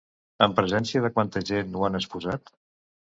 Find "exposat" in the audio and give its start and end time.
2.01-2.55